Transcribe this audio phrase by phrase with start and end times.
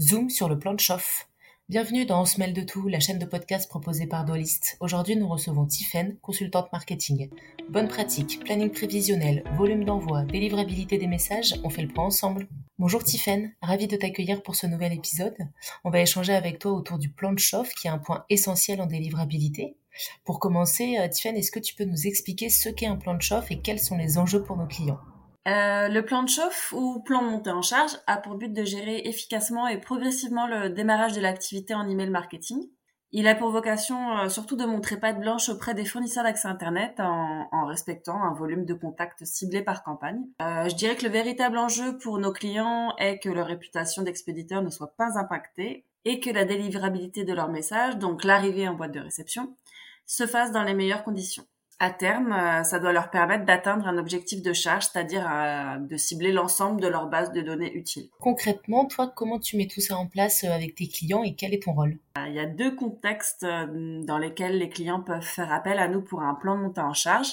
[0.00, 1.28] Zoom sur le plan de chauffe.
[1.68, 4.76] Bienvenue dans On se de tout, la chaîne de podcast proposée par Dualist.
[4.80, 7.30] Aujourd'hui, nous recevons Tiffaine, consultante marketing.
[7.70, 12.48] Bonne pratique, planning prévisionnel, volume d'envoi, délivrabilité des messages, on fait le point ensemble.
[12.78, 15.36] Bonjour Tiffaine, ravi de t'accueillir pour ce nouvel épisode.
[15.84, 18.82] On va échanger avec toi autour du plan de chauffe qui est un point essentiel
[18.82, 19.76] en délivrabilité.
[20.24, 23.22] Pour commencer, euh, Tiffaine, est-ce que tu peux nous expliquer ce qu'est un plan de
[23.22, 25.00] chauffe et quels sont les enjeux pour nos clients?
[25.46, 29.02] Euh, le plan de chauffe ou plan monté en charge a pour but de gérer
[29.04, 32.62] efficacement et progressivement le démarrage de l'activité en email marketing.
[33.16, 36.98] Il a pour vocation euh, surtout de montrer patte blanche auprès des fournisseurs d'accès Internet
[36.98, 40.22] en, respectant un volume de contacts ciblé par campagne.
[40.42, 44.62] Euh, je dirais que le véritable enjeu pour nos clients est que leur réputation d'expéditeur
[44.62, 48.92] ne soit pas impactée et que la délivrabilité de leur message, donc l'arrivée en boîte
[48.92, 49.56] de réception,
[50.06, 51.46] se fasse dans les meilleures conditions
[51.80, 55.96] à terme, euh, ça doit leur permettre d'atteindre un objectif de charge, c'est-à-dire euh, de
[55.96, 58.08] cibler l'ensemble de leur base de données utiles.
[58.20, 61.52] Concrètement, toi, comment tu mets tout ça en place euh, avec tes clients et quel
[61.52, 61.98] est ton rôle?
[62.26, 66.22] Il y a deux contextes dans lesquels les clients peuvent faire appel à nous pour
[66.22, 67.28] un plan de montée en charge.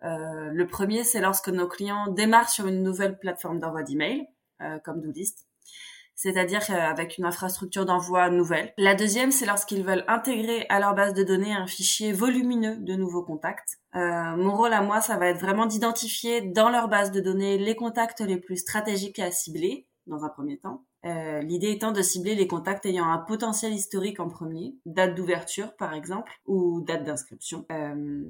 [0.00, 4.26] le premier, c'est lorsque nos clients démarrent sur une nouvelle plateforme d'envoi d'email,
[4.82, 5.46] comme Doolist
[6.22, 8.72] c'est-à-dire euh, avec une infrastructure d'envoi nouvelle.
[8.78, 12.94] La deuxième, c'est lorsqu'ils veulent intégrer à leur base de données un fichier volumineux de
[12.94, 13.80] nouveaux contacts.
[13.96, 17.58] Euh, mon rôle à moi, ça va être vraiment d'identifier dans leur base de données
[17.58, 22.02] les contacts les plus stratégiques à cibler dans un premier temps, euh, l'idée étant de
[22.02, 27.04] cibler les contacts ayant un potentiel historique en premier, date d'ouverture par exemple, ou date
[27.04, 27.64] d'inscription.
[27.72, 28.22] Euh,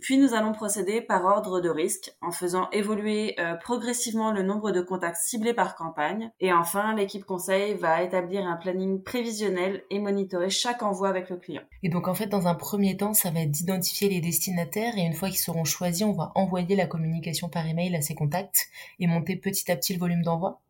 [0.00, 4.70] puis nous allons procéder par ordre de risque en faisant évoluer euh, progressivement le nombre
[4.70, 6.30] de contacts ciblés par campagne.
[6.40, 11.36] Et enfin, l'équipe conseil va établir un planning prévisionnel et monitorer chaque envoi avec le
[11.36, 11.62] client.
[11.82, 15.02] Et donc en fait, dans un premier temps, ça va être d'identifier les destinataires et
[15.02, 18.68] une fois qu'ils seront choisis, on va envoyer la communication par email à ces contacts
[18.98, 20.60] et monter petit à petit le volume d'envoi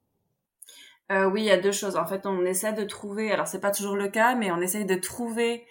[1.12, 1.96] euh, oui, il y a deux choses.
[1.96, 4.84] En fait, on essaie de trouver, alors c'est pas toujours le cas, mais on essaie
[4.84, 5.66] de trouver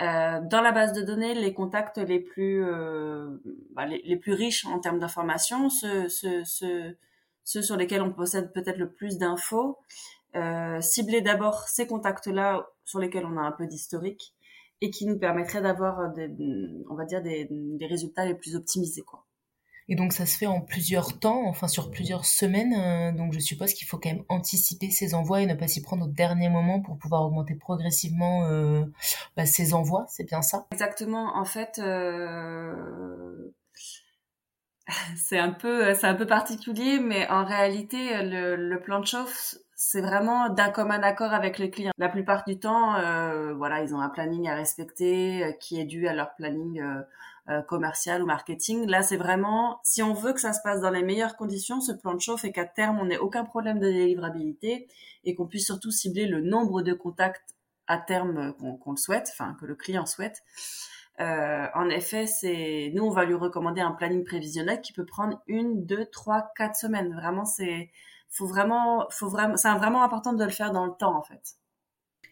[0.00, 3.28] euh, dans la base de données les contacts les plus euh,
[3.72, 6.96] bah, les, plus riches en termes d'informations, ceux, ceux, ceux,
[7.44, 9.78] ceux, sur lesquels on possède peut-être le plus d'infos.
[10.34, 14.34] Euh, cibler d'abord ces contacts-là sur lesquels on a un peu d'historique
[14.80, 16.12] et qui nous permettraient d'avoir,
[16.90, 19.21] on va dire, des, des résultats les plus optimisés, quoi.
[19.88, 22.74] Et donc ça se fait en plusieurs temps, enfin sur plusieurs semaines.
[22.74, 25.82] Euh, donc je suppose qu'il faut quand même anticiper ces envois et ne pas s'y
[25.82, 28.84] prendre au dernier moment pour pouvoir augmenter progressivement euh,
[29.36, 30.06] bah, ces envois.
[30.08, 30.66] C'est bien ça?
[30.72, 31.36] Exactement.
[31.36, 33.52] En fait, euh...
[35.16, 40.00] c'est un peu c'est un peu particulier, mais en réalité le, plan de chauffe c'est
[40.00, 41.90] vraiment d'un commun accord avec les clients.
[41.98, 46.06] La plupart du temps, euh, voilà, ils ont un planning à respecter qui est dû
[46.06, 46.80] à leur planning
[47.68, 48.86] commercial ou marketing.
[48.86, 51.92] Là, c'est vraiment, si on veut que ça se passe dans les meilleures conditions, ce
[51.92, 54.88] plan de chauffe et qu'à terme, on n'ait aucun problème de délivrabilité
[55.24, 59.56] et qu'on puisse surtout cibler le nombre de contacts à terme qu'on le souhaite, enfin
[59.60, 60.42] que le client souhaite.
[61.20, 65.42] Euh, en effet, c'est nous, on va lui recommander un planning prévisionnel qui peut prendre
[65.46, 67.14] une, deux, trois, quatre semaines.
[67.14, 67.90] Vraiment, c'est
[68.30, 71.56] faut vraiment, faut vraiment, c'est vraiment important de le faire dans le temps en fait.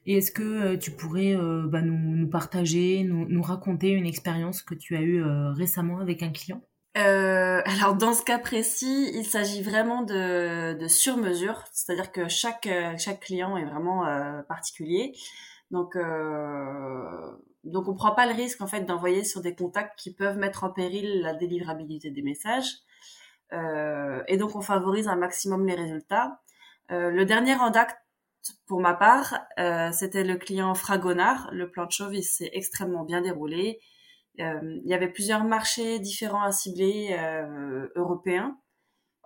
[0.06, 4.74] Et est-ce que euh, tu pourrais euh, bah, nous, partager, nous, raconter une expérience que
[4.74, 6.62] tu as eue euh, récemment avec un client?
[6.94, 12.68] Alors dans ce cas précis, il s'agit vraiment de, de sur-mesure, c'est-à-dire que chaque
[12.98, 14.04] chaque client est vraiment
[14.48, 15.12] particulier.
[15.70, 15.96] Donc
[17.64, 20.64] donc on prend pas le risque en fait d'envoyer sur des contacts qui peuvent mettre
[20.64, 22.78] en péril la délivrabilité des messages.
[23.52, 26.40] et donc on favorise un maximum les résultats.
[26.88, 27.96] le dernier date
[28.66, 31.50] pour ma part, euh, c'était le client Fragonard.
[31.52, 33.80] Le plan de chauve, s'est extrêmement bien déroulé.
[34.40, 38.58] Euh, il y avait plusieurs marchés différents à cibler euh, européens.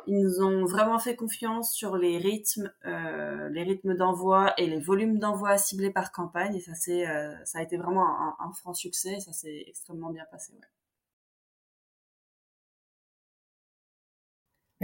[0.06, 5.18] Ils nous ont vraiment fait confiance sur les rythmes, les rythmes d'envoi et les volumes
[5.18, 6.56] d'envoi ciblés par campagne.
[6.56, 7.06] Et ça, c'est,
[7.46, 8.04] ça a été vraiment
[8.38, 9.18] un, franc succès.
[9.20, 10.52] Ça s'est extrêmement bien passé.
[10.52, 10.83] Ouais.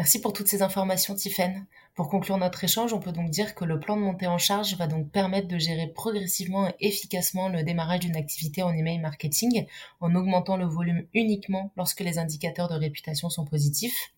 [0.00, 1.66] Merci pour toutes ces informations, Tiffaine.
[1.94, 4.74] Pour conclure notre échange, on peut donc dire que le plan de montée en charge
[4.78, 9.66] va donc permettre de gérer progressivement et efficacement le démarrage d'une activité en email marketing
[10.00, 14.14] en augmentant le volume uniquement lorsque les indicateurs de réputation sont positifs.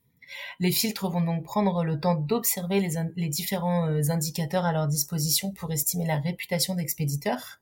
[0.60, 2.80] Les filtres vont donc prendre le temps d'observer
[3.16, 7.60] les, différents euh, indicateurs à leur disposition pour estimer la réputation d'expéditeur.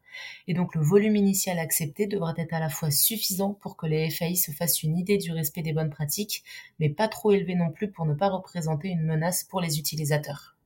[0.49, 4.11] Et donc le volume initial accepté devra être à la fois suffisant pour que les
[4.11, 6.45] FAI se fassent une idée du respect des bonnes pratiques,
[6.79, 10.57] mais pas trop élevé non plus pour ne pas représenter une menace pour les utilisateurs.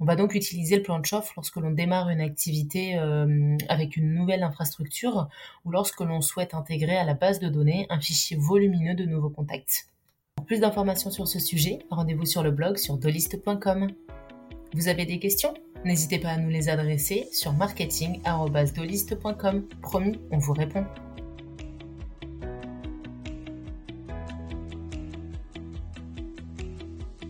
[0.00, 3.96] On va donc utiliser le plan de chauffe lorsque l'on démarre une activité euh, avec
[3.96, 5.28] une nouvelle infrastructure
[5.64, 9.30] ou lorsque l'on souhaite intégrer à la base de données un fichier volumineux de nouveaux
[9.30, 9.88] contacts.
[10.44, 13.88] Pour plus d'informations sur ce sujet, rendez-vous sur le blog sur doliste.com.
[14.74, 15.54] Vous avez des questions?
[15.86, 19.64] N'hésitez pas à nous les adresser sur marketing.doliste.com.
[19.80, 20.84] Promis, on vous répond.